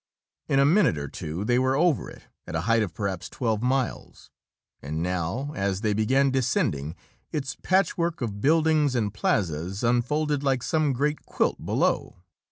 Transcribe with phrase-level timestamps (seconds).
[0.47, 3.61] In a minute or two they were over it, at a height of perhaps twelve
[3.61, 4.31] miles
[4.81, 6.95] and now, as they began descending,
[7.31, 12.15] its patchwork of buildings and plazas unfolded like some great quilt below.